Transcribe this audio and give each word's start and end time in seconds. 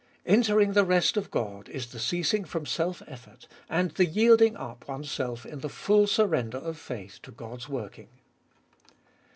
Entering 0.25 0.73
the 0.73 0.83
rest 0.83 1.15
of 1.15 1.29
God 1.29 1.69
is 1.69 1.91
the 1.91 1.99
ceasing 1.99 2.43
from 2.43 2.65
self 2.65 3.03
effort, 3.07 3.47
and 3.69 3.91
the 3.91 4.05
yielding 4.07 4.57
up 4.57 4.87
one 4.87 5.03
self 5.03 5.45
in 5.45 5.59
the 5.59 5.69
full 5.69 6.07
surrender 6.07 6.57
of 6.57 6.79
faith 6.79 7.19
to 7.21 7.29
God's 7.31 7.69
working. 7.69 8.09